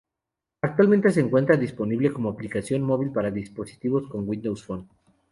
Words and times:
Actualmente 0.63 1.11
se 1.11 1.19
encuentra 1.19 1.57
disponible 1.57 2.11
como 2.11 2.29
aplicación 2.29 2.81
móvil 2.81 3.11
para 3.11 3.29
dispositivos 3.29 4.07
con 4.07 4.27
Windows 4.27 4.65
Phone. 4.65 4.87